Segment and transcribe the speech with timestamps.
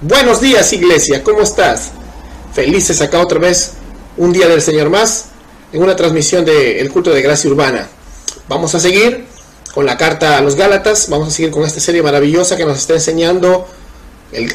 [0.00, 1.90] Buenos días iglesia, ¿cómo estás?
[2.54, 3.72] Felices acá otra vez,
[4.16, 5.24] un día del Señor más,
[5.72, 7.88] en una transmisión del culto de gracia urbana.
[8.48, 9.24] Vamos a seguir
[9.74, 12.78] con la carta a los Gálatas, vamos a seguir con esta serie maravillosa que nos
[12.78, 13.66] está enseñando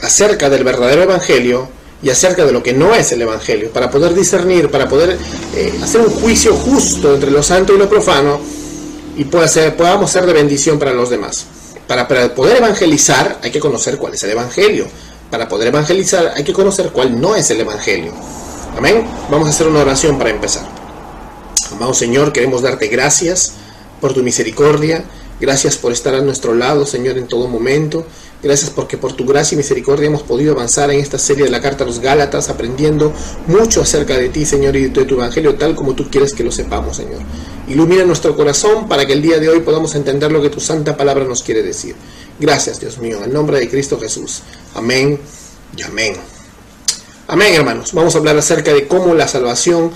[0.02, 1.68] acerca del verdadero Evangelio
[2.02, 5.18] y acerca de lo que no es el Evangelio, para poder discernir, para poder
[5.58, 8.40] eh, hacer un juicio justo entre lo santo y lo profano
[9.18, 11.48] y pueda ser, podamos ser de bendición para los demás.
[11.86, 14.88] Para poder evangelizar hay que conocer cuál es el Evangelio.
[15.34, 18.14] Para poder evangelizar hay que conocer cuál no es el Evangelio.
[18.78, 19.04] Amén.
[19.32, 20.64] Vamos a hacer una oración para empezar.
[21.72, 23.54] Amado Señor, queremos darte gracias
[24.00, 25.06] por tu misericordia.
[25.42, 28.06] Gracias por estar a nuestro lado, Señor, en todo momento.
[28.44, 31.62] Gracias porque por tu gracia y misericordia hemos podido avanzar en esta serie de la
[31.62, 33.14] Carta a los Gálatas, aprendiendo
[33.48, 36.52] mucho acerca de ti, Señor, y de tu Evangelio, tal como tú quieres que lo
[36.52, 37.22] sepamos, Señor.
[37.70, 40.98] Ilumina nuestro corazón para que el día de hoy podamos entender lo que tu santa
[40.98, 41.96] palabra nos quiere decir.
[42.38, 44.42] Gracias, Dios mío, en nombre de Cristo Jesús.
[44.76, 45.18] Amén
[45.78, 46.18] y amén.
[47.28, 47.94] Amén, hermanos.
[47.94, 49.92] Vamos a hablar acerca de cómo la salvación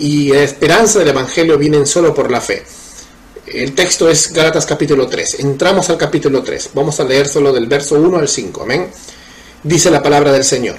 [0.00, 2.64] y la esperanza del Evangelio vienen solo por la fe.
[3.52, 5.40] El texto es Gálatas capítulo 3.
[5.40, 6.70] Entramos al capítulo 3.
[6.72, 8.62] Vamos a leer solo del verso 1 al 5.
[8.62, 8.90] Amén.
[9.62, 10.78] Dice la palabra del Señor.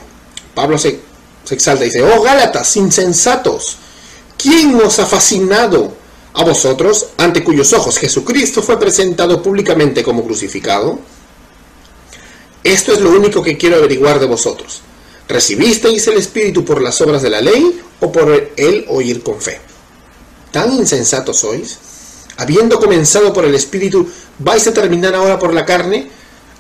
[0.56, 1.00] Pablo se,
[1.44, 3.78] se exalta y dice, oh Gálatas, insensatos,
[4.42, 5.94] ¿quién nos ha fascinado
[6.34, 10.98] a vosotros, ante cuyos ojos Jesucristo fue presentado públicamente como crucificado?
[12.64, 14.82] Esto es lo único que quiero averiguar de vosotros.
[15.28, 19.62] ¿Recibisteis el Espíritu por las obras de la ley o por el oír con fe?
[20.52, 21.93] ¿Tan insensatos sois?
[22.38, 26.10] Habiendo comenzado por el Espíritu, ¿vais a terminar ahora por la carne?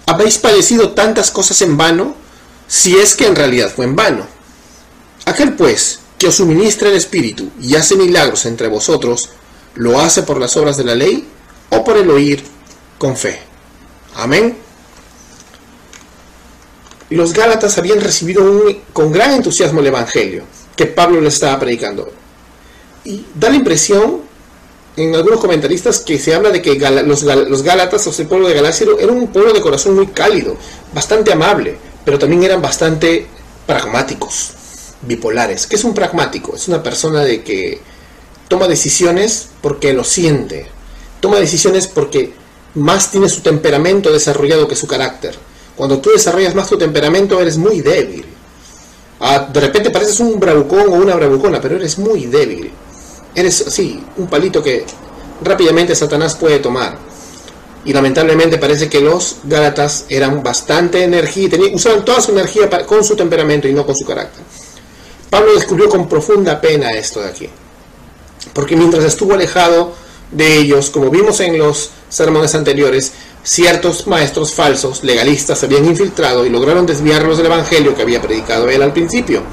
[0.05, 2.15] ¿Habéis padecido tantas cosas en vano?
[2.67, 4.27] Si es que en realidad fue en vano.
[5.25, 9.29] Aquel pues que os suministra el Espíritu y hace milagros entre vosotros,
[9.75, 11.27] ¿lo hace por las obras de la ley
[11.69, 12.43] o por el oír
[12.97, 13.39] con fe?
[14.15, 14.57] Amén.
[17.09, 18.43] Los Gálatas habían recibido
[18.91, 20.43] con gran entusiasmo el Evangelio
[20.75, 22.11] que Pablo le estaba predicando.
[23.05, 24.21] Y da la impresión
[24.95, 28.53] en algunos comentaristas que se habla de que los, los Gálatas, o el pueblo de
[28.53, 30.55] Galacia, era un pueblo de corazón muy cálido,
[30.93, 33.25] bastante amable, pero también eran bastante
[33.65, 34.51] pragmáticos,
[35.01, 35.65] bipolares.
[35.65, 36.55] ¿Qué es un pragmático?
[36.55, 37.81] Es una persona de que
[38.47, 40.67] toma decisiones porque lo siente,
[41.19, 42.33] toma decisiones porque
[42.75, 45.35] más tiene su temperamento desarrollado que su carácter.
[45.75, 48.25] Cuando tú desarrollas más tu temperamento eres muy débil.
[49.19, 52.71] Ah, de repente pareces un bravucón o una bravucona, pero eres muy débil
[53.35, 54.85] eres así, un palito que
[55.41, 56.97] rápidamente Satanás puede tomar.
[57.85, 63.03] Y lamentablemente parece que los Gálatas eran bastante energía, tenían, usaban toda su energía con
[63.03, 64.43] su temperamento y no con su carácter.
[65.29, 67.49] Pablo descubrió con profunda pena esto de aquí.
[68.53, 69.93] Porque mientras estuvo alejado
[70.31, 73.11] de ellos, como vimos en los sermones anteriores,
[73.43, 78.69] ciertos maestros falsos, legalistas, se habían infiltrado y lograron desviarlos del evangelio que había predicado
[78.69, 79.43] él al principio.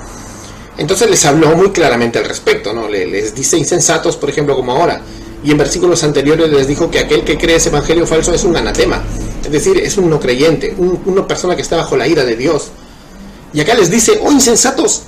[0.81, 2.89] Entonces les habló muy claramente al respecto, ¿no?
[2.89, 5.03] Les dice insensatos, por ejemplo, como ahora.
[5.45, 8.57] Y en versículos anteriores les dijo que aquel que cree ese evangelio falso es un
[8.57, 9.03] anatema.
[9.45, 12.69] Es decir, es un no creyente, una persona que está bajo la ira de Dios.
[13.53, 15.03] Y acá les dice, oh insensatos,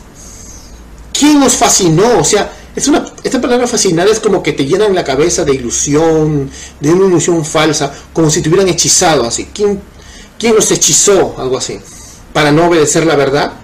[1.18, 2.18] ¿quién os fascinó?
[2.18, 5.54] O sea, es una, esta palabra fascinar es como que te llenan la cabeza de
[5.54, 6.50] ilusión,
[6.80, 9.48] de una ilusión falsa, como si te hubieran hechizado así.
[9.54, 9.80] ¿Quién,
[10.38, 11.34] quién os hechizó?
[11.38, 11.80] Algo así.
[12.34, 13.61] Para no obedecer la verdad.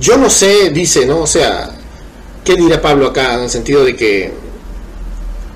[0.00, 1.20] Yo no sé, dice, ¿no?
[1.20, 1.70] O sea,
[2.44, 4.32] ¿qué dirá Pablo acá en el sentido de que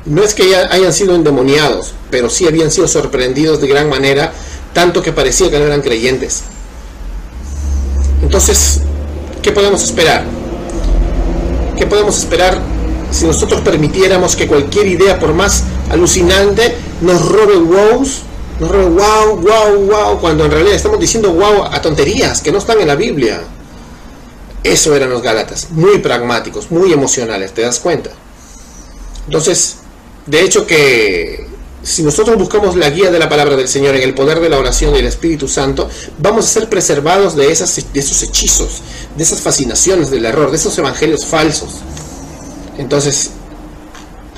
[0.07, 4.33] no es que hayan sido endemoniados, pero sí habían sido sorprendidos de gran manera,
[4.73, 6.45] tanto que parecía que no eran creyentes.
[8.23, 8.81] Entonces,
[9.43, 10.25] ¿qué podemos esperar?
[11.77, 12.61] ¿Qué podemos esperar
[13.11, 18.23] si nosotros permitiéramos que cualquier idea, por más alucinante, nos robe wows,
[18.61, 22.59] nos robe wow, wow, wow, cuando en realidad estamos diciendo wow a tonterías que no
[22.59, 23.43] están en la Biblia?
[24.67, 28.11] Eso eran los Gálatas, muy pragmáticos, muy emocionales, ¿te das cuenta?
[29.27, 29.77] Entonces,
[30.27, 31.47] de hecho que
[31.85, 34.59] si nosotros buscamos la guía de la palabra del Señor en el poder de la
[34.59, 35.89] oración y el Espíritu Santo,
[36.19, 38.83] vamos a ser preservados de, esas, de esos hechizos,
[39.17, 41.75] de esas fascinaciones del error, de esos evangelios falsos.
[42.77, 43.31] Entonces,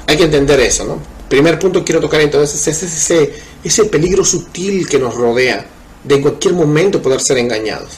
[0.07, 0.99] hay que entender eso, ¿no?
[1.31, 3.33] Primer punto que quiero tocar entonces es ese,
[3.65, 5.65] ese peligro sutil que nos rodea
[6.05, 7.93] de en cualquier momento poder ser engañados.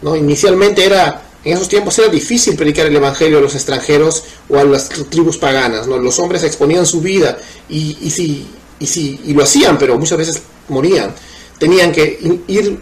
[0.00, 0.16] ¿no?
[0.16, 4.64] Inicialmente era en esos tiempos era difícil predicar el Evangelio a los extranjeros o a
[4.64, 5.86] las tribus paganas.
[5.86, 5.96] ¿no?
[5.96, 7.38] Los hombres exponían su vida
[7.68, 8.48] y, y, si,
[8.80, 11.14] y, si, y lo hacían, pero muchas veces morían.
[11.56, 12.80] Tenían que ir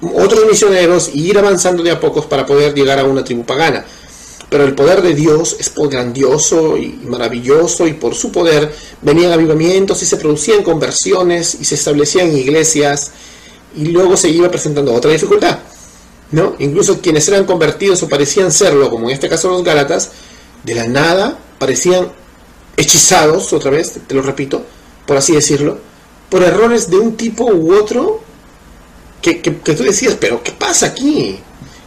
[0.00, 3.84] otros misioneros y ir avanzando de a pocos para poder llegar a una tribu pagana.
[4.48, 8.72] Pero el poder de Dios es grandioso y maravilloso y por su poder
[9.02, 13.10] venían avivamientos y se producían conversiones y se establecían iglesias
[13.76, 15.58] y luego se iba presentando otra dificultad
[16.30, 16.54] ¿no?
[16.58, 20.12] Incluso quienes eran convertidos o parecían serlo, como en este caso los Gálatas,
[20.62, 22.08] de la nada parecían
[22.76, 24.64] hechizados, otra vez, te lo repito,
[25.06, 25.78] por así decirlo,
[26.28, 28.20] por errores de un tipo u otro
[29.22, 31.38] que, que, tú decías, pero ¿qué pasa aquí?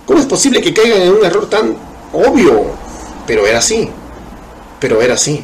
[0.06, 1.76] ¿Cómo es posible que caigan en un error tan
[2.14, 2.66] obvio?
[3.28, 3.90] Pero era así,
[4.80, 5.44] pero era así.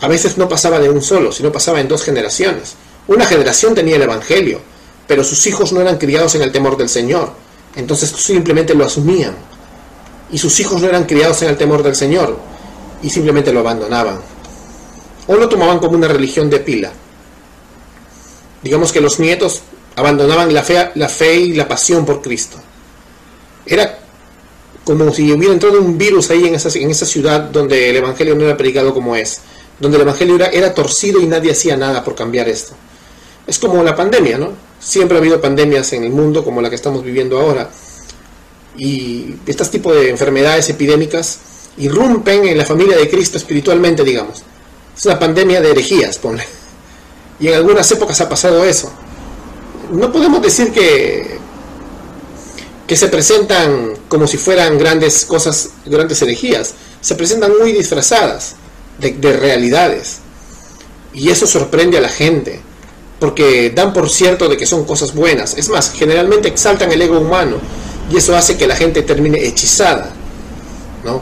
[0.00, 2.74] A veces no pasaba de un solo, sino pasaba en dos generaciones.
[3.06, 4.60] Una generación tenía el Evangelio,
[5.06, 7.32] pero sus hijos no eran criados en el temor del Señor.
[7.76, 9.34] Entonces simplemente lo asumían.
[10.30, 12.38] Y sus hijos no eran criados en el temor del Señor.
[13.02, 14.20] Y simplemente lo abandonaban.
[15.26, 16.92] O lo tomaban como una religión de pila.
[18.62, 19.62] Digamos que los nietos
[19.96, 22.56] abandonaban la fe, la fe y la pasión por Cristo.
[23.66, 23.98] Era
[24.84, 28.34] como si hubiera entrado un virus ahí en esa, en esa ciudad donde el Evangelio
[28.34, 29.40] no era predicado como es,
[29.80, 32.74] donde el Evangelio era, era torcido y nadie hacía nada por cambiar esto.
[33.46, 34.52] Es como la pandemia, ¿no?
[34.84, 37.70] Siempre ha habido pandemias en el mundo como la que estamos viviendo ahora.
[38.76, 41.38] Y estos tipos de enfermedades epidémicas
[41.78, 44.42] irrumpen en la familia de Cristo espiritualmente, digamos.
[44.94, 46.44] Es una pandemia de herejías, ponle.
[47.40, 48.92] Y en algunas épocas ha pasado eso.
[49.90, 51.38] No podemos decir que,
[52.86, 56.74] que se presentan como si fueran grandes cosas, grandes herejías.
[57.00, 58.56] Se presentan muy disfrazadas
[58.98, 60.18] de, de realidades.
[61.14, 62.60] Y eso sorprende a la gente,
[63.24, 65.56] porque dan por cierto de que son cosas buenas.
[65.56, 67.56] Es más, generalmente exaltan el ego humano
[68.12, 70.12] y eso hace que la gente termine hechizada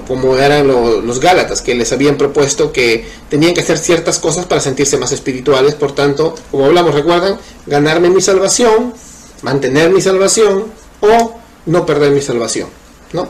[0.08, 4.60] como eran los Gálatas, que les habían propuesto que tenían que hacer ciertas cosas para
[4.60, 8.94] sentirse más espirituales, por tanto, como hablamos, recuerdan, ganarme mi salvación,
[9.42, 10.64] mantener mi salvación
[11.00, 12.68] o no perder mi salvación,
[13.12, 13.28] ¿no?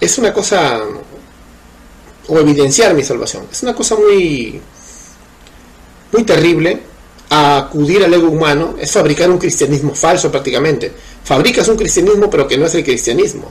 [0.00, 0.80] Es una cosa,
[2.26, 4.62] o evidenciar mi salvación, es una cosa muy,
[6.12, 6.89] muy terrible,
[7.30, 10.92] acudir al ego humano es fabricar un cristianismo falso prácticamente.
[11.24, 13.50] Fabricas un cristianismo pero que no es el cristianismo.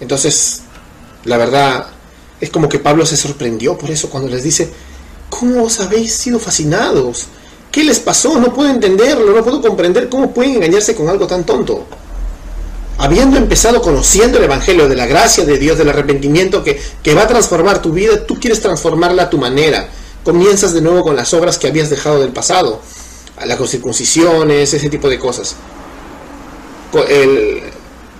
[0.00, 0.62] Entonces,
[1.24, 1.86] la verdad,
[2.40, 4.70] es como que Pablo se sorprendió por eso cuando les dice,
[5.28, 7.26] ¿cómo os habéis sido fascinados?
[7.70, 8.38] ¿Qué les pasó?
[8.40, 11.86] No puedo entenderlo, no puedo comprender cómo pueden engañarse con algo tan tonto.
[12.96, 17.24] Habiendo empezado conociendo el Evangelio de la gracia de Dios, del arrepentimiento que, que va
[17.24, 19.88] a transformar tu vida, tú quieres transformarla a tu manera.
[20.28, 22.82] Comienzas de nuevo con las obras que habías dejado del pasado,
[23.46, 25.56] las circuncisiones, ese tipo de cosas.
[27.08, 27.62] El,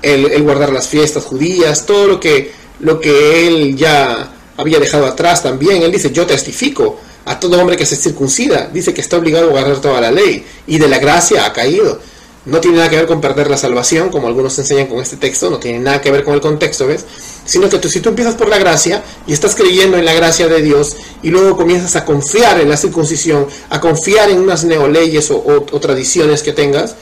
[0.01, 2.51] el guardar las fiestas judías, todo lo que
[2.81, 5.83] lo que él ya había dejado atrás también.
[5.83, 8.71] Él dice, yo testifico a todo hombre que se circuncida.
[8.73, 12.01] Dice que está obligado a guardar toda la ley y de la gracia ha caído.
[12.49, 15.51] No tiene nada que ver con perder la salvación, como algunos enseñan con este texto,
[15.51, 17.05] no tiene nada que ver con el contexto, ¿ves?
[17.45, 20.49] Sino que tú, si tú empiezas por la gracia y estás creyendo en la gracia
[20.49, 25.31] de Dios y luego comienzas a confiar en la circuncisión, a confiar en unas neoleyes
[25.31, 26.97] o, o tradiciones que tengas,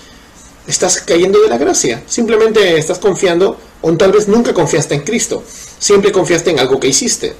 [0.67, 2.03] estás cayendo de la gracia.
[2.07, 5.43] Simplemente estás confiando, o tal vez nunca confiaste en Cristo
[5.79, 7.35] siempre confiaste en algo que hiciste.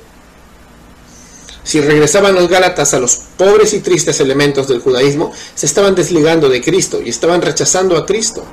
[1.67, 6.49] Si regresaban los Gálatas a los pobres y tristes elementos del judaísmo, se estaban desligando
[6.49, 8.45] de Cristo y estaban rechazando a Cristo.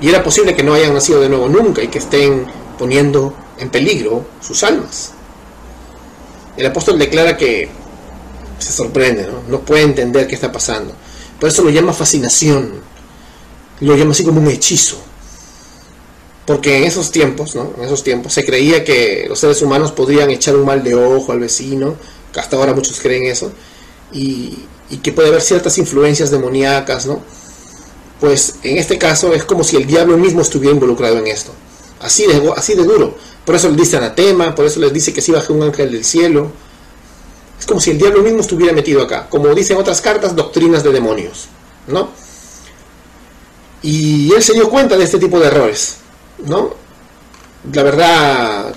[0.00, 2.44] Y era posible que no hayan nacido de nuevo nunca y que estén
[2.76, 5.12] poniendo en peligro sus almas.
[6.56, 7.68] El apóstol declara que
[8.58, 9.44] se sorprende, ¿no?
[9.48, 10.92] no puede entender qué está pasando.
[11.38, 12.72] Por eso lo llama fascinación,
[13.78, 14.96] lo llama así como un hechizo.
[16.44, 17.72] Porque en esos tiempos, ¿no?
[17.78, 21.30] En esos tiempos se creía que los seres humanos podrían echar un mal de ojo
[21.30, 21.94] al vecino,
[22.36, 23.52] hasta ahora muchos creen eso,
[24.12, 24.66] y,
[25.02, 27.22] que puede haber ciertas influencias demoníacas, ¿no?
[28.20, 31.52] Pues en este caso es como si el diablo mismo estuviera involucrado en esto.
[32.00, 33.16] Así de, así de duro.
[33.44, 36.04] Por eso les dice anatema, por eso les dice que si baje un ángel del
[36.04, 36.52] cielo.
[37.58, 39.28] Es como si el diablo mismo estuviera metido acá.
[39.30, 41.48] Como dicen otras cartas, doctrinas de demonios,
[41.86, 42.10] ¿no?
[43.82, 45.96] Y él se dio cuenta de este tipo de errores.
[46.44, 46.74] ¿no?
[47.72, 48.74] La verdad,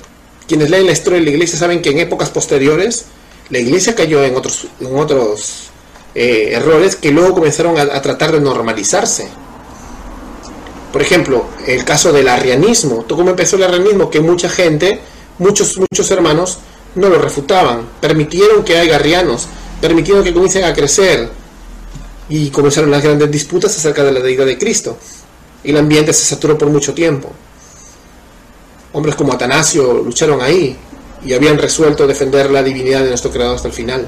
[0.48, 3.06] quienes leen la historia de la iglesia saben que en épocas posteriores
[3.50, 5.70] la iglesia cayó en otros, en otros
[6.14, 9.28] eh, errores que luego comenzaron a, tratar de normalizarse.
[10.92, 13.04] Por ejemplo, el caso del arrianismo.
[13.08, 14.10] ¿Tú cómo empezó el arrianismo?
[14.10, 15.02] Que mucha gente,
[15.40, 16.60] muchos, muchos hermanos,
[16.96, 17.88] no lo refutaban.
[18.00, 19.48] Permitieron que haya arrianos,
[19.82, 21.30] permitieron que comiencen a crecer.
[22.30, 24.98] Y comenzaron las grandes disputas acerca de la deidad de Cristo.
[25.64, 27.32] Y el ambiente se saturó por mucho tiempo
[28.96, 30.76] hombres como Atanasio lucharon ahí
[31.26, 34.08] y habían resuelto defender la divinidad de nuestro Creador hasta el final.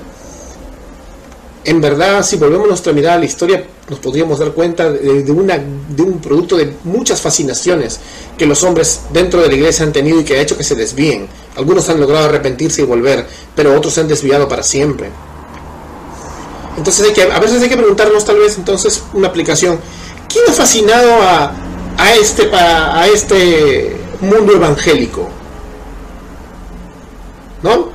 [1.63, 5.31] En verdad, si volvemos nuestra mirada a la historia, nos podríamos dar cuenta de, de
[5.31, 7.99] un producto de muchas fascinaciones
[8.37, 10.75] que los hombres dentro de la iglesia han tenido y que ha hecho que se
[10.75, 11.27] desvíen.
[11.57, 15.09] Algunos han logrado arrepentirse y volver, pero otros se han desviado para siempre.
[16.77, 19.79] Entonces hay que, a veces hay que preguntarnos tal vez entonces una aplicación.
[20.29, 21.53] ¿Quién ha fascinado a
[21.97, 25.27] a este, a este mundo evangélico?
[27.63, 27.89] ¿No?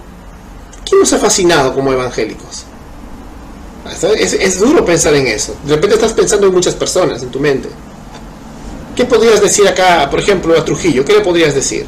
[0.85, 2.67] ¿Quién nos ha fascinado como evangélicos?
[4.03, 5.55] Es, duro pensar en eso.
[5.65, 7.69] De repente estás pensando en muchas personas en tu mente.
[8.95, 11.05] ¿Qué podrías decir acá, por ejemplo, a Trujillo?
[11.05, 11.87] ¿Qué le podrías decir?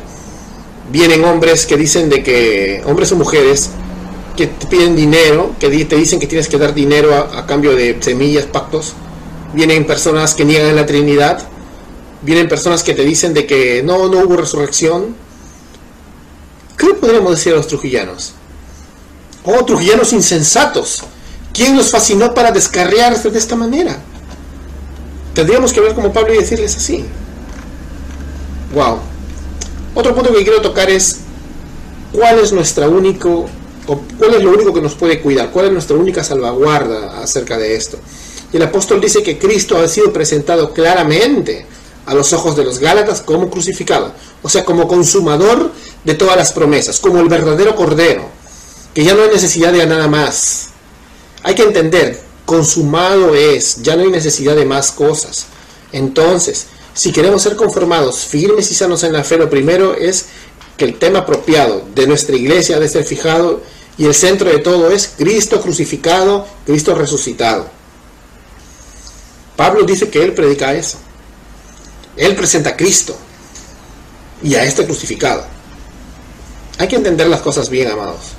[0.91, 3.71] Vienen hombres que dicen de que, hombres o mujeres,
[4.37, 7.97] que te piden dinero, que te dicen que tienes que dar dinero a, cambio de
[8.01, 8.95] semillas, pactos.
[9.53, 11.47] Vienen personas que niegan la Trinidad.
[12.23, 15.15] Vienen personas que te dicen de que no, no hubo resurrección.
[16.85, 18.35] ¿Qué le podríamos decir a los trujillanos?
[19.43, 21.03] Oh, trujillanos insensatos.
[21.55, 23.97] ¿Quién nos fascinó para descarriarse de esta manera?
[25.33, 27.07] Tendríamos que ver como Pablo y decirles así.
[28.75, 28.99] Wow.
[29.95, 31.21] Otro punto que quiero tocar es
[32.13, 33.49] cuál es nuestra único
[33.87, 37.77] cuál es lo único que nos puede cuidar, cuál es nuestra única salvaguarda acerca de
[37.77, 37.99] esto.
[38.53, 41.65] Y el apóstol dice que Cristo ha sido presentado claramente
[42.07, 45.73] a los ojos de los Gálatas como crucificado, o sea, como consumador
[46.05, 48.29] de todas las promesas, como el verdadero cordero,
[48.93, 50.69] que ya no hay necesidad de nada más.
[51.43, 55.47] Hay que entender, consumado es, ya no hay necesidad de más cosas.
[55.93, 60.27] Entonces, si queremos ser conformados, firmes y sanos en la fe, lo primero es
[60.77, 63.63] que el tema apropiado de nuestra iglesia debe ser fijado
[63.97, 67.69] y el centro de todo es Cristo crucificado, Cristo resucitado.
[69.57, 70.99] Pablo dice que él predica eso.
[72.17, 73.17] Él presenta a Cristo
[74.43, 75.45] y a este crucificado.
[76.79, 78.33] Hay que entender las cosas bien, amados.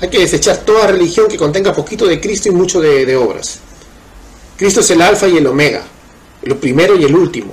[0.00, 3.58] Hay que desechar toda religión que contenga poquito de Cristo y mucho de, obras.
[4.56, 5.82] Cristo es el alfa y el omega,
[6.42, 7.52] lo primero y el último.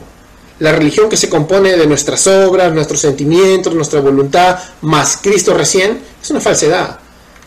[0.60, 6.02] La religión que se compone de nuestras obras, nuestros sentimientos, nuestra voluntad, más Cristo recién,
[6.22, 7.00] es una falsedad.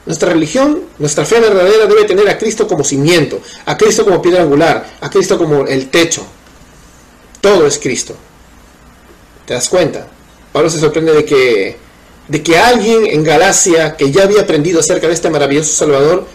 [0.05, 4.43] Nuestra religión, nuestra fe verdadera debe tener a Cristo como cimiento, a Cristo como piedra
[4.43, 6.27] angular, a Cristo como el techo.
[7.40, 8.14] Todo es Cristo.
[9.47, 10.07] ¿Te das cuenta?
[10.52, 11.88] Pablo se sorprende de que
[12.28, 16.26] de que alguien en Galacia que ya había aprendido acerca de este maravilloso Salvador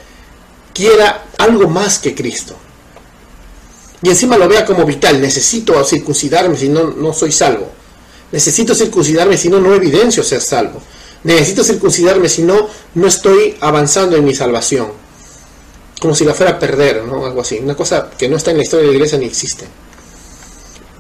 [0.74, 2.56] quiera algo más que Cristo.
[4.02, 5.22] Y encima lo vea como vital.
[5.22, 7.70] Necesito circuncidarme si no, no soy salvo.
[8.32, 10.82] Necesito circuncidarme si no, no evidencio ser salvo.
[11.24, 14.88] Necesito circuncidarme si no, no estoy avanzando en mi salvación.
[16.02, 17.26] Como si la fuera a perder, ¿no?
[17.26, 17.60] Algo así.
[17.64, 19.66] Una cosa que no está en la historia de la iglesia ni existe.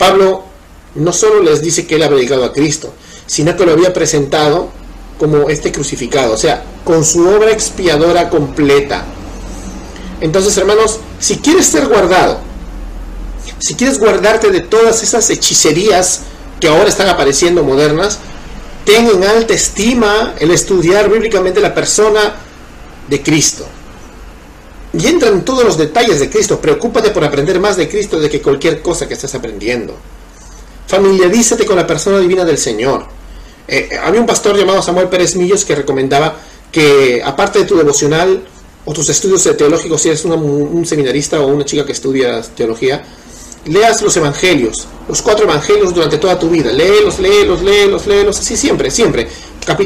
[0.03, 0.43] Pablo
[0.95, 2.93] no solo les dice que él ha predicado a Cristo,
[3.25, 4.69] sino que lo había presentado
[5.17, 9.05] como este crucificado, o sea, con su obra expiadora completa.
[10.19, 12.39] Entonces, hermanos, si quieres ser guardado,
[13.59, 16.23] si quieres guardarte de todas esas hechicerías
[16.59, 18.19] que ahora están apareciendo modernas,
[18.83, 22.35] ten en alta estima el estudiar bíblicamente la persona
[23.07, 23.65] de Cristo.
[24.93, 26.59] Y entra en todos los detalles de Cristo.
[26.59, 29.95] Preocúpate por aprender más de Cristo de que cualquier cosa que estés aprendiendo.
[30.87, 33.05] Familiarízate con la persona divina del Señor.
[33.67, 36.35] Eh, había un pastor llamado Samuel Pérez Millos que recomendaba
[36.71, 38.43] que, aparte de tu devocional
[38.85, 43.03] o tus estudios teológicos, si eres un seminarista o una chica que estudia teología,
[43.65, 46.71] leas los evangelios, los cuatro evangelios durante toda tu vida.
[46.71, 49.27] Léelos, léelos, léelos, léelos, así siempre, siempre.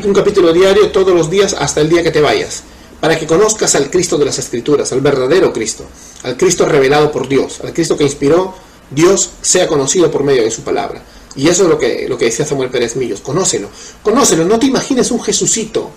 [0.04, 2.64] un capítulo diario todos los días hasta el día que te vayas.
[3.00, 5.86] Para que conozcas al Cristo de las Escrituras, al verdadero Cristo,
[6.24, 8.56] al Cristo revelado por Dios, al Cristo que inspiró
[8.90, 11.04] Dios sea conocido por medio de su palabra.
[11.36, 13.70] Y eso es lo que, lo que decía Samuel Pérez Millos, conócelo,
[14.02, 15.92] conócelo, no te imagines un Jesucito,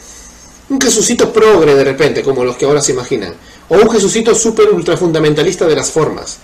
[0.68, 3.34] un Jesucito progre de repente, como los que ahora se imaginan,
[3.68, 6.38] o un Jesucito súper ultra fundamentalista de las formas.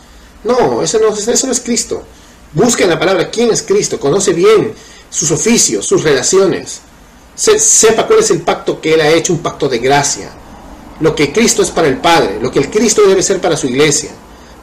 [0.45, 2.03] No, eso no, eso no es Cristo.
[2.53, 4.73] Busca en la palabra quién es Cristo, conoce bien
[5.11, 6.81] sus oficios, sus relaciones,
[7.35, 10.31] sepa cuál es el pacto que Él ha hecho, un pacto de gracia,
[11.00, 13.67] lo que Cristo es para el Padre, lo que el Cristo debe ser para su
[13.67, 14.11] iglesia.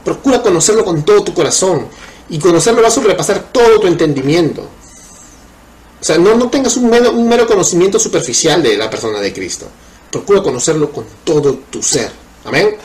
[0.04, 1.88] Procura conocerlo con todo tu corazón
[2.30, 4.62] y conocerlo va a sobrepasar todo tu entendimiento.
[4.62, 9.32] O sea, no, no tengas un mero, un mero conocimiento superficial de la persona de
[9.32, 9.68] Cristo.
[10.12, 12.12] Procura conocerlo con todo tu ser.
[12.46, 12.76] Amén.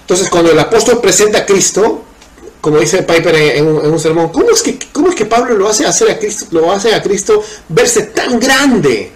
[0.00, 2.02] Entonces, cuando el apóstol presenta a Cristo,
[2.60, 5.86] como dice Piper en, un, sermón, ¿cómo es, que, ¿cómo es que Pablo lo hace
[5.86, 9.12] hacer a Cristo, lo hace a Cristo verse tan grande?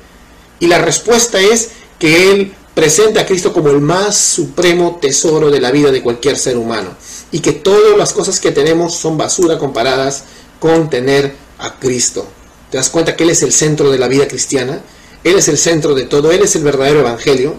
[0.60, 5.60] Y la respuesta es que él presenta a Cristo como el más supremo tesoro de
[5.60, 6.90] la vida de cualquier ser humano
[7.30, 10.24] y que todas las cosas que tenemos son basura comparadas
[10.58, 12.26] con tener a Cristo.
[12.70, 14.80] ¿Te das cuenta que Él es el centro de la vida cristiana?
[15.24, 17.54] Él es el centro de todo, Él es el verdadero evangelio.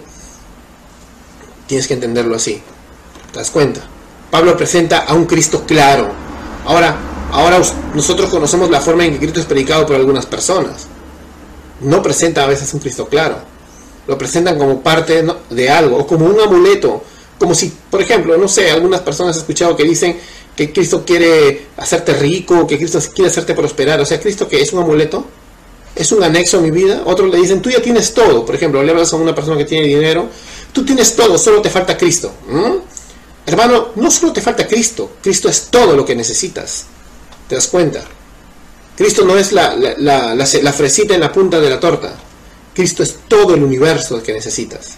[1.67, 2.61] Tienes que entenderlo así.
[3.31, 3.81] ¿Te das cuenta?
[4.31, 6.11] Pablo presenta a un Cristo claro.
[6.65, 6.97] Ahora,
[7.31, 7.61] ahora
[7.93, 10.87] nosotros conocemos la forma en que Cristo es predicado por algunas personas.
[11.81, 13.52] No presenta a veces un Cristo claro.
[14.07, 17.03] Lo presentan como parte de algo o como un amuleto
[17.43, 20.17] como si, por ejemplo, no sé, algunas personas he escuchado que dicen
[20.55, 23.99] que Cristo quiere hacerte rico, que Cristo quiere hacerte prosperar.
[23.99, 25.25] O sea, Cristo que es un amuleto,
[25.93, 27.01] es un anexo a mi vida.
[27.05, 28.45] Otros le dicen, tú ya tienes todo.
[28.45, 30.29] Por ejemplo, le hablas a una persona que tiene dinero,
[30.71, 32.31] tú tienes todo, solo te falta Cristo.
[33.45, 36.85] Hermano, no solo te falta Cristo, Cristo es todo lo que necesitas.
[37.49, 38.05] ¿Te das cuenta?
[38.95, 42.15] Cristo no es la, la, la, fresita en la punta de la torta.
[42.73, 44.91] Cristo es todo el universo que necesitas.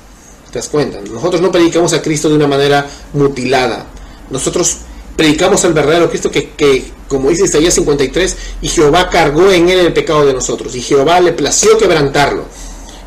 [0.51, 0.99] ¿Te das cuenta?
[1.01, 3.85] Nosotros no predicamos a Cristo de una manera mutilada.
[4.29, 4.77] Nosotros
[5.15, 9.79] predicamos al verdadero Cristo que, que, como dice Isaías 53, y Jehová cargó en él
[9.79, 12.45] el pecado de nosotros, y Jehová le plació quebrantarlo.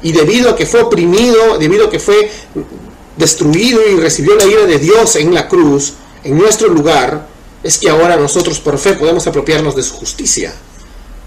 [0.03, 2.31] Y debido a que fue oprimido, debido a que fue
[3.17, 5.95] destruido y recibió la ira de Dios en la cruz,
[6.25, 7.27] en nuestro lugar,
[7.63, 10.55] es que ahora nosotros por fe podemos apropiarnos de su justicia.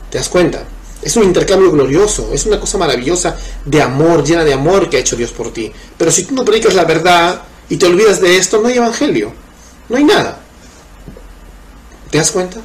[0.10, 0.65] ¿Te das cuenta?
[1.01, 5.00] Es un intercambio glorioso, es una cosa maravillosa de amor, llena de amor que ha
[5.00, 5.72] hecho Dios por ti.
[5.98, 9.34] Pero si tú no predicas la verdad y te olvidas de esto, no hay evangelio,
[9.89, 10.39] no hay nada.
[12.12, 12.60] ¿Te das cuenta?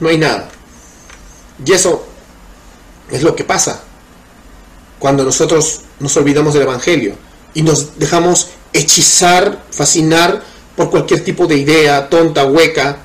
[0.00, 0.48] No hay nada.
[1.64, 2.04] Y eso
[3.10, 3.82] es lo que pasa
[4.98, 7.14] cuando nosotros nos olvidamos del evangelio
[7.54, 10.42] y nos dejamos hechizar, fascinar
[10.76, 12.98] por cualquier tipo de idea tonta, hueca,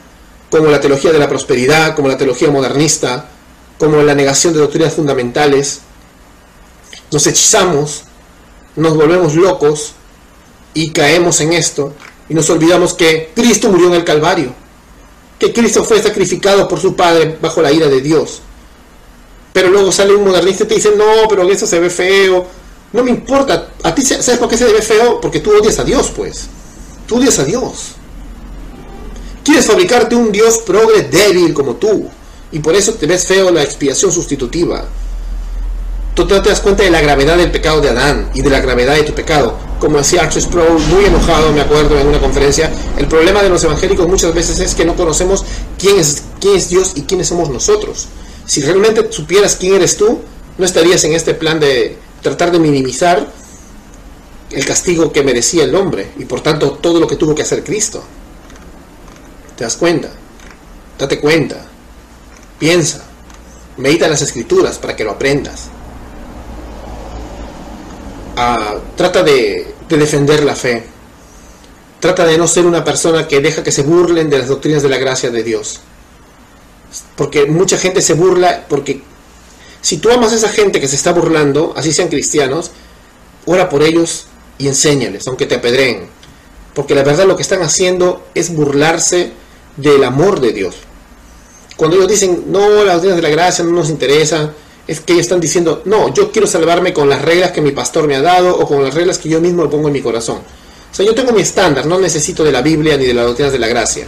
[0.51, 3.30] como la teología de la prosperidad, como la teología modernista,
[3.77, 5.82] como la negación de doctrinas fundamentales,
[7.12, 8.03] nos hechizamos,
[8.75, 9.94] nos volvemos locos
[10.74, 11.94] y caemos en esto
[12.27, 14.53] y nos olvidamos que Cristo murió en el Calvario,
[15.39, 18.41] que Cristo fue sacrificado por su Padre bajo la ira de Dios.
[19.53, 22.46] Pero luego sale un modernista y te dice, no, pero eso se ve feo.
[22.91, 23.70] No me importa.
[23.84, 25.22] ¿A ti sabes por qué se ve feo?
[25.22, 26.48] Porque tú odias a Dios, pues.
[27.08, 27.94] Tú odias a Dios.
[29.46, 32.10] Quieres fabricarte un Dios progre débil como tú.
[32.52, 34.86] Y por eso te ves feo la expiación sustitutiva.
[36.16, 38.96] Tú te das cuenta de la gravedad del pecado de Adán y de la gravedad
[38.96, 39.58] de tu pecado.
[39.80, 43.64] Como decía Archie Sproul, muy enojado, me acuerdo, en una conferencia, el problema de los
[43.66, 45.44] evangélicos muchas veces es que no conocemos
[45.78, 48.08] quién es, quién es Dios y quiénes somos nosotros.
[48.46, 50.22] Si realmente supieras quién eres tú,
[50.58, 53.28] no estarías en este plan de tratar de minimizar
[54.52, 57.63] el castigo que merecía el hombre y por tanto todo lo que tuvo que hacer
[57.63, 58.02] Cristo.
[59.58, 60.12] ¿Te das cuenta?
[60.98, 61.65] Date cuenta.
[62.60, 63.04] Piensa,
[63.78, 65.70] medita las escrituras para que lo aprendas.
[68.38, 70.84] Ah, trata de, de defender la fe.
[72.00, 74.89] Trata de no ser una persona que deja que se burlen de las doctrinas de
[74.89, 75.80] la gracia de Dios.
[77.15, 79.02] Porque mucha gente se burla porque
[79.86, 82.72] si tú amas a esa gente que se está burlando, así sean cristianos,
[83.46, 84.26] ora por ellos
[84.58, 86.08] y enséñales, aunque te apedreen.
[86.74, 89.32] Porque la verdad lo que están haciendo es burlarse
[89.78, 90.76] del amor de Dios.
[91.76, 94.54] Cuando ellos dicen, no, las doctrinas de la gracia no nos interesan,
[94.88, 98.08] es que ellos están diciendo, no, yo quiero salvarme con las reglas que mi pastor
[98.08, 100.38] me ha dado o con las reglas que yo mismo pongo en mi corazón.
[100.38, 103.52] O sea, yo tengo mi estándar, no necesito de la Biblia ni de las doctrinas
[103.52, 104.06] de la gracia.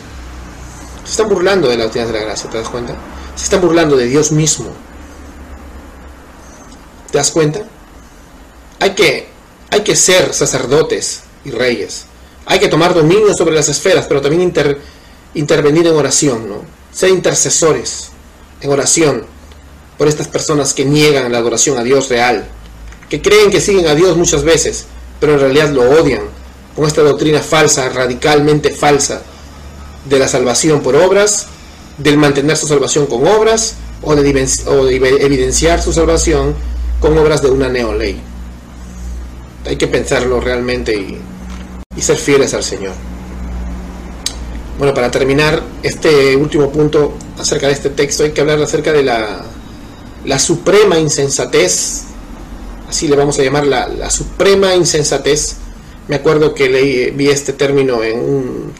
[1.04, 2.96] Se están burlando de las doctrinas de la gracia, ¿te das cuenta?
[3.36, 4.70] Se están burlando de Dios mismo.
[7.12, 7.62] ¿Te das cuenta?
[8.80, 9.28] Hay que,
[9.72, 12.06] hay que ser sacerdotes y reyes.
[12.46, 14.54] Hay que tomar dominio sobre las esferas, pero también
[15.34, 16.77] intervenir en oración, ¿no?
[16.98, 18.10] Ser intercesores
[18.60, 19.24] en oración
[20.00, 22.48] por estas personas que niegan la adoración a Dios real,
[23.08, 24.86] que creen que siguen a Dios muchas veces,
[25.20, 26.24] pero en realidad lo odian,
[26.76, 29.22] con esta doctrina falsa, radicalmente falsa,
[30.10, 31.46] de la salvación por obras,
[32.00, 36.56] del mantener su salvación con obras, o de, evidenciar su salvación
[37.00, 38.20] con obras de una neoley.
[39.68, 41.20] Hay que pensarlo realmente y,
[41.96, 42.94] y ser fieles al Señor.
[44.78, 49.02] Bueno, para terminar este último punto acerca de este texto, hay que hablar acerca de
[49.02, 49.44] la,
[50.24, 52.04] la suprema insensatez,
[52.88, 55.56] así le vamos a llamar la, la suprema insensatez.
[56.08, 58.74] Me acuerdo que leí, vi este término en un,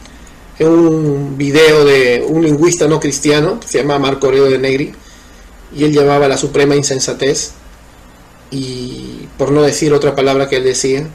[0.60, 4.92] en un video de un lingüista no cristiano, se llama Marco Aurelio de Negri,
[5.74, 7.50] y él llamaba la suprema insensatez,
[8.52, 11.08] y por no decir otra palabra que él decía,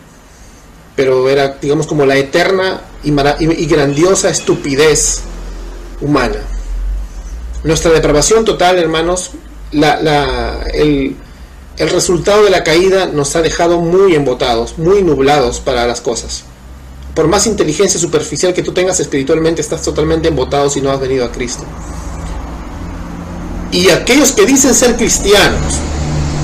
[0.97, 5.21] pero era, digamos, como la eterna y, grandiosa estupidez
[6.01, 6.37] humana.
[7.63, 9.31] Nuestra depravación total, hermanos,
[9.71, 11.15] el,
[11.77, 16.43] el resultado de la caída nos ha dejado muy embotados, muy nublados para las cosas.
[17.15, 21.25] Por más inteligencia superficial que tú tengas espiritualmente, estás totalmente embotado si no has venido
[21.25, 21.63] a Cristo.
[23.71, 25.75] Y aquellos que dicen ser cristianos,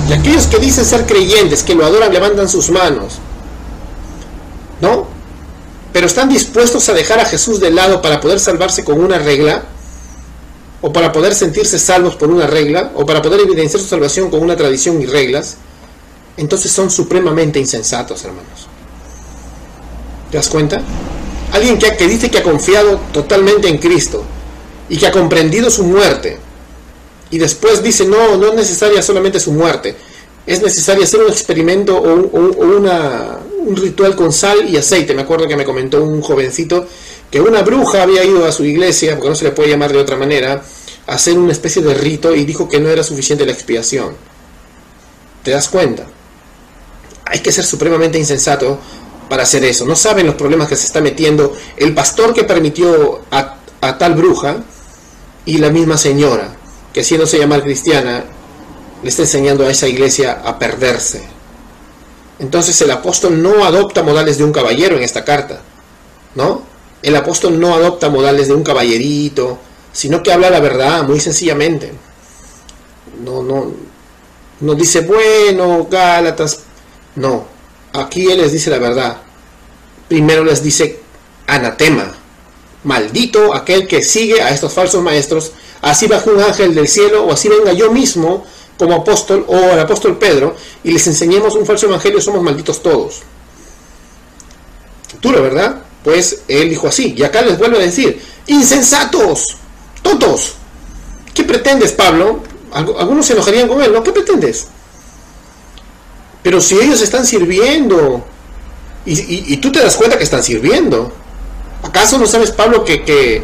[0.10, 3.29] y aquellos que dicen ser creyentes, que lo adoran, levantan sus manos, ¿no?
[6.00, 9.66] Pero están dispuestos a dejar a Jesús de lado para poder salvarse con una regla,
[10.80, 14.42] o para poder sentirse salvos por una regla, o para poder evidenciar su salvación con
[14.42, 15.58] una tradición y reglas,
[16.38, 18.70] entonces son supremamente insensatos, hermanos.
[20.32, 20.82] ¿Te das cuenta?
[21.52, 24.24] alguien que, dice que ha confiado totalmente en Cristo
[24.88, 26.38] y que ha comprendido su muerte.
[27.30, 29.98] Y después dice, no, no es necesaria solamente su muerte,
[30.46, 32.14] es necesario hacer un experimento o,
[32.64, 35.14] una, un ritual con sal y aceite.
[35.14, 36.88] Me acuerdo que me comentó un jovencito
[37.30, 40.00] que una bruja había ido a su iglesia, porque no se le puede llamar de
[40.00, 40.64] otra manera,
[41.06, 44.16] a hacer una especie de rito y dijo que no era suficiente la expiación.
[45.44, 46.06] ¿Te das cuenta?
[47.26, 48.80] Hay que ser supremamente insensato
[49.30, 49.86] para hacer eso.
[49.86, 53.58] No saben los problemas que se está metiendo el pastor que permitió a,
[53.98, 54.64] tal bruja
[55.46, 56.56] y la misma señora,
[56.94, 58.26] que haciéndose llamar cristiana,
[59.02, 61.39] le está enseñando a esa iglesia a perderse.
[62.40, 65.62] Entonces el apóstol no adopta modales de un caballero en esta carta,
[66.36, 66.64] ¿no?
[67.02, 69.58] El apóstol no adopta modales de un caballerito,
[69.92, 71.92] sino que habla la verdad muy sencillamente.
[73.24, 73.72] No, no,
[74.62, 76.62] no dice, bueno, Gálatas,
[77.16, 77.46] no.
[77.94, 79.18] Aquí él les dice la verdad.
[80.08, 81.00] Primero les dice
[81.48, 82.14] anatema,
[82.84, 87.34] maldito aquel que sigue a estos falsos maestros, así bajo un ángel del cielo o
[87.34, 88.46] así venga yo mismo
[88.80, 93.20] como apóstol o el apóstol Pedro y les enseñemos un falso evangelio, somos malditos todos.
[95.22, 95.84] Duro, ¿verdad?
[96.02, 99.58] Pues él dijo así, y acá les vuelvo a decir, insensatos,
[100.02, 100.54] tontos.
[101.34, 102.42] ¿Qué pretendes, Pablo?
[102.72, 104.02] Algunos se enojarían con él, ¿no?
[104.02, 104.68] ¿Qué pretendes?
[106.42, 108.24] Pero si ellos están sirviendo,
[109.06, 111.12] y, tú te das cuenta que están sirviendo,
[111.84, 113.44] ¿acaso no sabes, Pablo, que, que,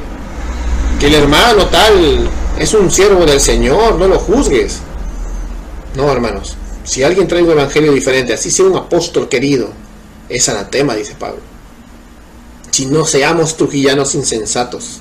[0.97, 3.95] que el hermano tal es un siervo del Señor?
[3.95, 4.79] No lo juzgues.
[5.95, 6.55] No, hermanos.
[6.83, 9.69] Si alguien trae un evangelio diferente, así sea un apóstol querido,
[10.29, 11.41] es anatema, dice Pablo.
[12.71, 14.99] Si no seamos trujillanos insensatos.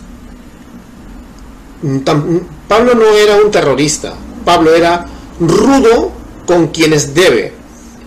[2.68, 4.14] Pablo no era un terrorista.
[4.44, 5.06] Pablo era
[5.40, 6.12] rudo
[6.46, 7.52] con quienes debe.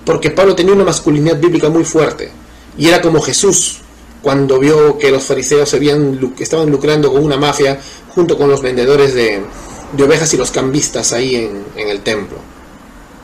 [0.06, 2.32] Porque Pablo tenía una masculinidad bíblica muy fuerte.
[2.78, 3.80] Y era como Jesús
[4.22, 7.80] cuando vio que los fariseos se habían, estaban lucrando con una mafia
[8.16, 9.44] junto con los vendedores de,
[10.02, 12.38] ovejas y los cambistas ahí en el templo.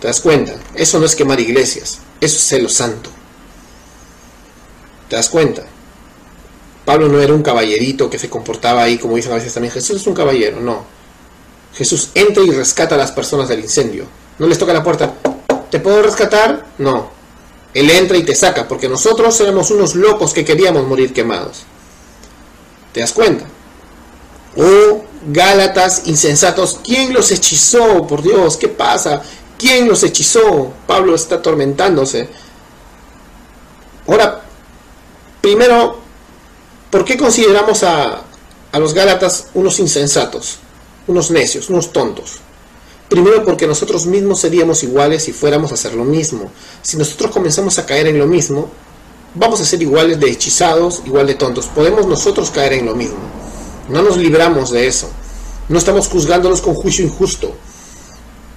[0.04, 0.54] ¿Te das cuenta?
[0.76, 3.10] Eso no es quemar iglesias, eso es celo santo.
[5.08, 5.64] ¿Te das cuenta?
[6.84, 10.02] Pablo no era un caballerito que se comportaba ahí, como dicen a veces también, Jesús
[10.02, 10.84] es un caballero, no.
[11.74, 14.06] Jesús entra y rescata a las personas del incendio.
[14.40, 15.14] No les toca la puerta,
[15.72, 16.66] ¿te puedo rescatar?
[16.80, 17.10] No.
[17.74, 21.62] Él entra y te saca, porque nosotros éramos unos locos que queríamos morir quemados.
[22.92, 23.46] ¿Te das cuenta?
[24.58, 28.06] Oh, Gálatas insensatos, ¿quién los hechizó?
[28.06, 29.22] Por Dios, ¿qué pasa?
[29.58, 30.74] ¿Quién los hechizó?
[30.88, 32.30] Pablo está atormentándose.
[34.08, 34.42] Ahora,
[35.42, 35.98] primero,
[36.90, 38.24] ¿por qué consideramos a,
[38.72, 40.58] a los Gálatas unos insensatos,
[41.08, 42.40] unos necios, unos tontos?
[43.08, 46.52] Primero porque nosotros mismos seríamos iguales si fuéramos a hacer lo mismo.
[46.82, 48.70] Si nosotros comenzamos a caer en lo mismo,
[49.36, 51.68] vamos a ser iguales de hechizados, igual de tontos.
[51.68, 53.20] Podemos nosotros caer en lo mismo.
[53.88, 55.10] No nos libramos de eso.
[55.70, 57.54] No estamos juzgándolos con juicio injusto.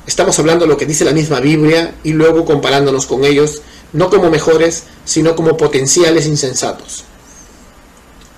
[0.06, 4.08] Estamos hablando de lo que dice la misma Biblia y luego comparándonos con ellos, no
[4.08, 7.04] como mejores, sino como potenciales insensatos.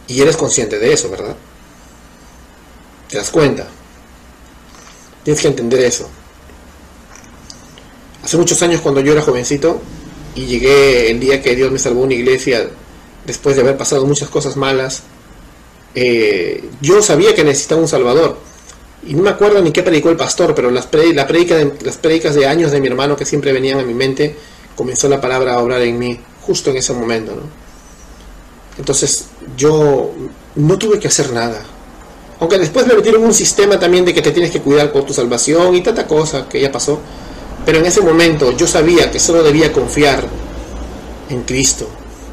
[0.07, 1.37] Y eres consciente de eso, ¿verdad?
[3.11, 3.67] ¿Te das cuenta?
[5.25, 6.09] Tienes que entender eso.
[8.25, 9.81] Hace muchos años cuando yo era jovencito
[10.35, 12.71] y llegué el día que Dios me salvó una iglesia
[13.27, 15.03] después de haber pasado muchas cosas malas,
[15.95, 18.48] eh, yo sabía que necesitaba un Salvador
[19.09, 22.35] y no me acuerdo ni qué predicó el pastor, pero las, la predica las predicas
[22.35, 24.37] de años de mi hermano que siempre venían a mi mente,
[24.77, 27.33] comenzó la palabra a obrar en mí, justo en ese momento.
[28.77, 30.13] Entonces yo
[30.57, 31.65] no tuve que hacer nada.
[32.39, 35.15] Aunque después me metieron un sistema también de que te tienes que cuidar por tu
[35.15, 37.01] salvación y tanta cosa que ya pasó.
[37.65, 40.23] Pero en ese momento yo sabía que solo debía confiar
[41.31, 41.89] en Cristo,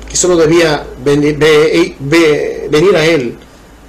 [0.09, 1.37] que solo debía venir
[2.97, 3.37] a Él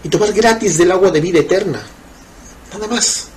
[0.05, 1.85] y tomar gratis del agua de vida eterna.
[2.72, 3.29] Nada más.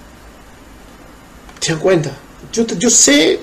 [1.59, 2.11] ¿Se dan cuenta?
[2.51, 3.39] Yo, yo sé,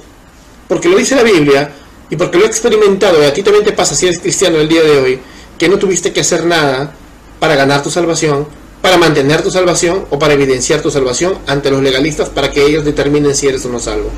[0.69, 1.73] porque lo dice la Biblia,
[2.11, 4.69] y porque lo he experimentado, y a ti también te pasa si eres cristiano el
[4.69, 5.21] día de hoy,
[5.59, 6.93] que no tuviste que hacer nada
[7.41, 8.47] para ganar tu salvación,
[8.81, 12.85] para mantener tu salvación o para evidenciar tu salvación ante los legalistas para que ellos
[12.85, 14.11] determinen si eres o no salvo.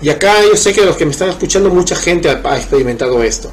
[0.00, 3.50] Y acá yo sé que los que me están escuchando, mucha gente ha experimentado esto.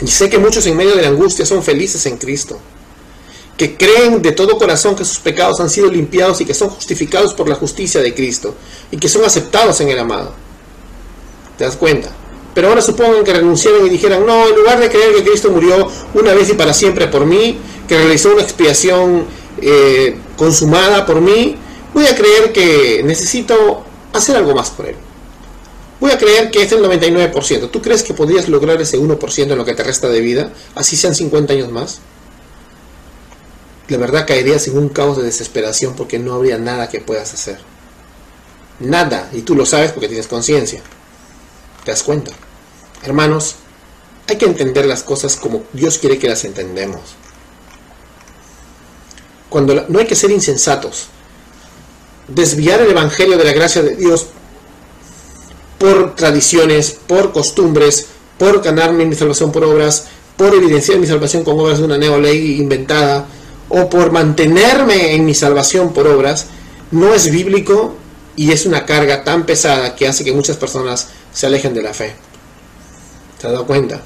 [0.00, 2.60] Y sé que muchos en medio de la angustia son felices en Cristo
[3.56, 7.32] que creen de todo corazón que sus pecados han sido limpiados y que son justificados
[7.32, 8.54] por la justicia de Cristo
[8.90, 10.32] y que son aceptados en el amado.
[11.56, 12.10] ¿Te das cuenta?
[12.54, 15.88] Pero ahora supongan que renunciaron y dijeran, no, en lugar de creer que Cristo murió
[16.14, 19.26] una vez y para siempre por mí, que realizó una expiación
[19.60, 21.56] eh, consumada por mí,
[21.94, 24.96] voy a creer que necesito hacer algo más por él.
[25.98, 27.70] Voy a creer que es el 99%.
[27.70, 30.52] ¿Tú crees que podrías lograr ese 1% en lo que te resta de vida?
[30.74, 32.00] Así sean 50 años más.
[33.88, 37.58] La verdad caerías en un caos de desesperación porque no habría nada que puedas hacer.
[38.80, 39.30] Nada.
[39.32, 40.82] Y tú lo sabes porque tienes conciencia.
[41.84, 42.32] ¿Te das cuenta?
[43.04, 43.56] Hermanos,
[44.28, 47.00] hay que entender las cosas como Dios quiere que las entendemos.
[49.48, 51.06] Cuando no hay que ser insensatos.
[52.26, 54.26] Desviar el evangelio de la gracia de Dios
[55.78, 58.06] por tradiciones, por costumbres,
[58.38, 62.60] por ganarme mi salvación por obras, por evidenciar mi salvación con obras de una neoley
[62.60, 63.26] inventada,
[63.68, 66.46] o por mantenerme en mi salvación por obras,
[66.90, 67.96] no es bíblico
[68.36, 71.94] y es una carga tan pesada que hace que muchas personas se alejen de la
[71.94, 72.14] fe.
[73.40, 74.02] ¿Te has dado cuenta?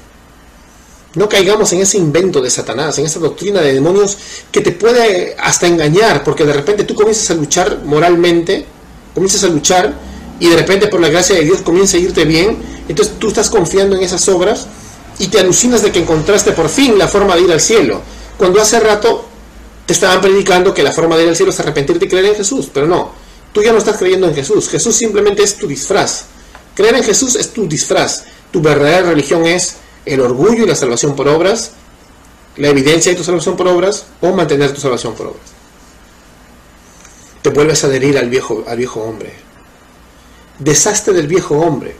[1.13, 4.17] No caigamos en ese invento de Satanás, en esa doctrina de demonios
[4.51, 8.65] que te puede hasta engañar, porque de repente tú comienzas a luchar moralmente,
[9.13, 9.93] comienzas a luchar
[10.39, 13.49] y de repente por la gracia de Dios comienza a irte bien, entonces tú estás
[13.49, 14.67] confiando en esas obras
[15.19, 18.01] y te alucinas de que encontraste por fin la forma de ir al cielo,
[18.37, 19.25] cuando hace rato
[19.85, 22.35] te estaban predicando que la forma de ir al cielo es arrepentirte y creer en
[22.35, 23.11] Jesús, pero no,
[23.51, 26.25] tú ya no estás creyendo en Jesús, Jesús simplemente es tu disfraz,
[26.75, 31.15] creer en Jesús es tu disfraz, tu verdadera religión es el orgullo y la salvación
[31.15, 31.71] por obras,
[32.57, 35.41] la evidencia de tu salvación por obras o mantener tu salvación por obras.
[37.41, 39.33] Te vuelves a adherir al viejo, al viejo hombre.
[40.59, 41.95] Deshazte del viejo hombre.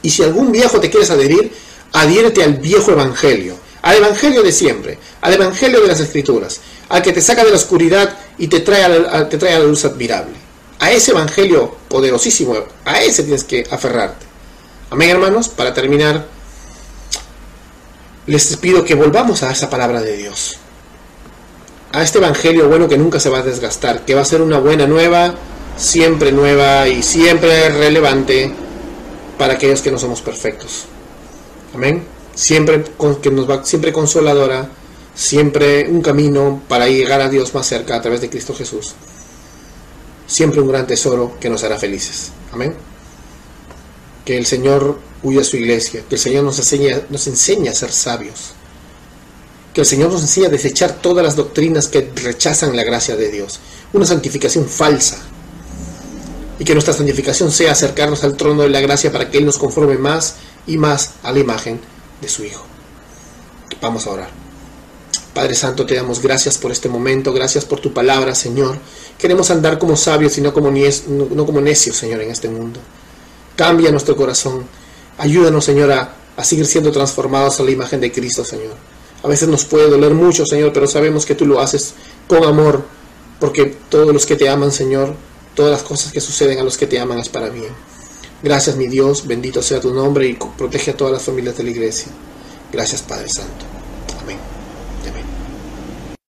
[0.00, 1.52] Y si algún viejo te quieres adherir,
[1.92, 7.12] adhiérete al viejo evangelio, al evangelio de siempre, al evangelio de las escrituras, al que
[7.12, 10.34] te saca de la oscuridad y te trae a la, trae la luz admirable.
[10.78, 14.26] A ese evangelio poderosísimo, a ese tienes que aferrarte.
[14.90, 15.48] Amén, hermanos.
[15.48, 16.26] Para terminar,
[18.26, 20.58] les pido que volvamos a esa palabra de Dios.
[21.92, 24.58] A este evangelio bueno que nunca se va a desgastar, que va a ser una
[24.58, 25.34] buena nueva
[25.76, 28.52] siempre nueva y siempre relevante
[29.38, 30.84] para aquellos que no somos perfectos.
[31.74, 32.11] Amén.
[32.34, 32.84] Siempre,
[33.22, 34.70] que nos va, siempre consoladora,
[35.14, 38.94] siempre un camino para llegar a Dios más cerca a través de Cristo Jesús.
[40.26, 42.32] Siempre un gran tesoro que nos hará felices.
[42.52, 42.74] Amén.
[44.24, 47.74] Que el Señor huya a su iglesia, que el Señor nos enseñe, nos enseñe a
[47.74, 48.52] ser sabios.
[49.74, 53.30] Que el Señor nos enseñe a desechar todas las doctrinas que rechazan la gracia de
[53.30, 53.60] Dios.
[53.92, 55.18] Una santificación falsa,
[56.58, 59.58] y que nuestra santificación sea acercarnos al trono de la gracia para que Él nos
[59.58, 61.80] conforme más y más a la imagen
[62.22, 62.64] de su Hijo.
[63.82, 64.30] Vamos a orar.
[65.34, 68.78] Padre Santo, te damos gracias por este momento, gracias por tu palabra, Señor.
[69.18, 72.80] Queremos andar como sabios y no como, no como necios, Señor, en este mundo.
[73.56, 74.64] Cambia nuestro corazón.
[75.18, 78.74] Ayúdanos, Señor, a, a seguir siendo transformados a la imagen de Cristo, Señor.
[79.22, 81.94] A veces nos puede doler mucho, Señor, pero sabemos que tú lo haces
[82.26, 82.84] con amor,
[83.38, 85.14] porque todos los que te aman, Señor,
[85.54, 87.72] Todas las cosas que suceden a los que te aman es para bien.
[88.42, 91.70] Gracias mi Dios, bendito sea tu nombre y protege a todas las familias de la
[91.70, 92.08] iglesia.
[92.72, 93.81] Gracias Padre Santo.